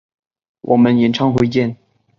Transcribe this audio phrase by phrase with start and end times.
[0.61, 1.77] 我们演唱会见！